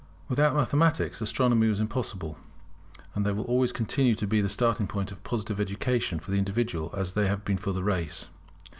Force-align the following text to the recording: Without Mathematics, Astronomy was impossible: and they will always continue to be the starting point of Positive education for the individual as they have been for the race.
Without 0.29 0.55
Mathematics, 0.55 1.21
Astronomy 1.21 1.67
was 1.67 1.79
impossible: 1.79 2.39
and 3.13 3.23
they 3.23 3.31
will 3.31 3.43
always 3.45 3.71
continue 3.71 4.15
to 4.15 4.25
be 4.25 4.41
the 4.41 4.49
starting 4.49 4.87
point 4.87 5.11
of 5.11 5.23
Positive 5.23 5.59
education 5.59 6.19
for 6.19 6.31
the 6.31 6.39
individual 6.39 6.91
as 6.97 7.13
they 7.13 7.27
have 7.27 7.45
been 7.45 7.59
for 7.59 7.71
the 7.71 7.83
race. 7.83 8.31